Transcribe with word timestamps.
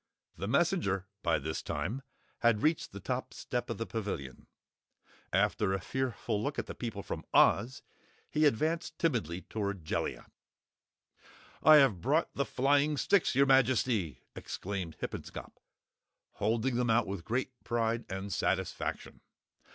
The 0.35 0.47
messenger, 0.47 1.05
by 1.21 1.37
this 1.37 1.61
time 1.61 2.01
had 2.39 2.63
reached 2.63 2.91
the 2.91 2.99
top 2.99 3.35
step 3.35 3.69
of 3.69 3.77
the 3.77 3.85
Pavilion. 3.85 4.47
After 5.31 5.73
a 5.73 5.79
fearful 5.79 6.41
look 6.41 6.57
at 6.57 6.65
the 6.65 6.73
people 6.73 7.03
from 7.03 7.23
Oz, 7.35 7.83
he 8.31 8.47
advanced 8.47 8.97
timidly 8.97 9.41
toward 9.43 9.85
Jellia. 9.85 10.25
"I 11.61 11.75
have 11.75 12.01
brought 12.01 12.33
the 12.33 12.45
flying 12.45 12.97
sticks, 12.97 13.35
your 13.35 13.45
Majesty!" 13.45 14.23
explained 14.35 14.97
Hippenscop, 14.99 15.59
holding 16.31 16.77
them 16.77 16.89
out 16.89 17.05
with 17.05 17.23
great 17.23 17.51
pride 17.63 18.03
and 18.09 18.33
satisfaction. 18.33 19.21